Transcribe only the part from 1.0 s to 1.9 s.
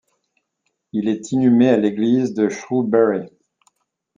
est inhumé à